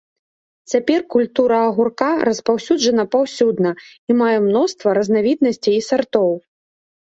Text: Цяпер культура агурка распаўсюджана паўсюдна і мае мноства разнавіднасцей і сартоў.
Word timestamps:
Цяпер 0.71 1.01
культура 1.15 1.59
агурка 1.65 2.07
распаўсюджана 2.29 3.03
паўсюдна 3.17 3.71
і 3.83 4.11
мае 4.23 4.33
мноства 4.49 4.97
разнавіднасцей 5.01 5.75
і 5.81 5.87
сартоў. 5.93 6.31